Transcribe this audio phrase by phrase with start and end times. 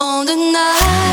[0.00, 1.03] on the night.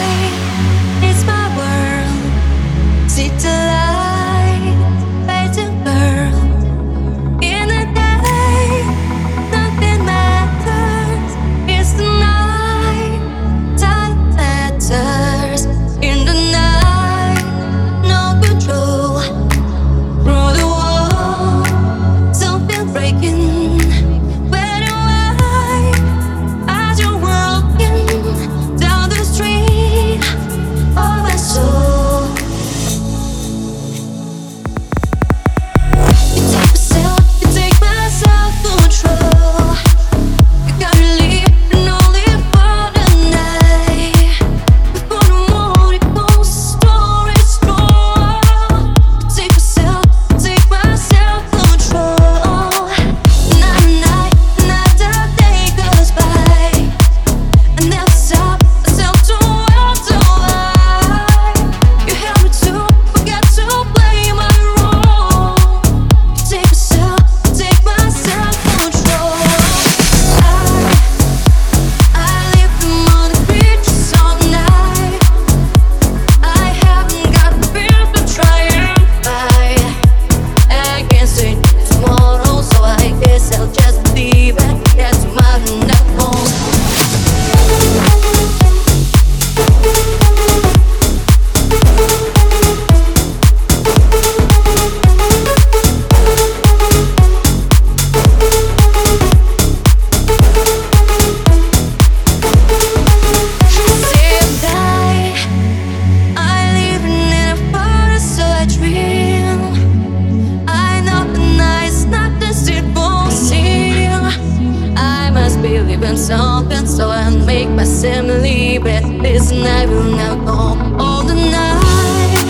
[117.21, 122.43] and make my family But This night will not go all the night.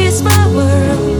[0.00, 1.17] It's my world.